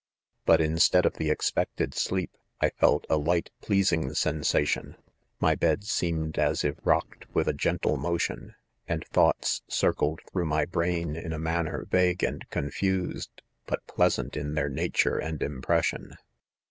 —* 0.35 0.45
But 0.47 0.61
instead 0.61 1.05
of 1.05 1.17
the 1.17 1.29
expected 1.29 1.93
sleep, 1.93 2.35
I 2.59 2.71
felt 2.71 3.05
a 3.07 3.17
light 3.17 3.51
pleasing 3.61 4.15
sensation 4.15 4.93
5 4.95 5.01
my 5.39 5.53
bed 5.53 5.83
seemed 5.83 6.39
as 6.39 6.63
if 6.63 6.73
rock* 6.83 7.17
ed 7.21 7.25
with 7.35 7.47
a 7.47 7.53
gentle 7.53 7.97
motion 7.97 8.55
j 8.87 8.93
and 8.95 9.05
thoughts 9.05 9.61
cir 9.67 9.93
cled 9.93 10.21
through 10.31 10.45
my 10.47 10.65
brain 10.65 11.15
in 11.15 11.33
a 11.33 11.37
manner 11.37 11.85
vaiue 11.85 12.27
and 12.27 12.49
confused, 12.49 13.43
but 13.67 13.85
pleasant 13.85 14.35
in 14.35 14.55
their 14.55 14.69
nature 14.69 15.19
and 15.19 15.43
im 15.43 15.61
pression. 15.61 16.17